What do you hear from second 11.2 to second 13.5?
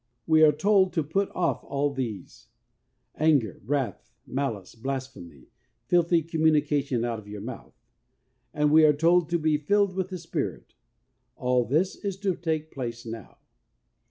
All this is to take place now.